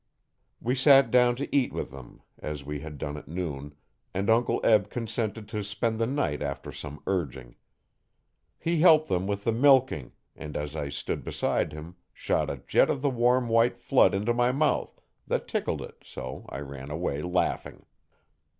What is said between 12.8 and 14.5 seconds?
of the warm white flood into